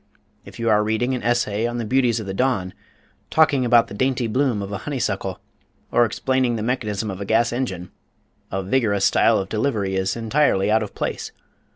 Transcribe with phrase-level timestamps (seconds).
[0.45, 2.73] If you are reading an essay on the beauties of the dawn,
[3.29, 5.39] talking about the dainty bloom of a honey suckle,
[5.91, 7.91] or explaining the mechanism of a gas engine,
[8.51, 11.31] a vigorous style of delivery is entirely out of place.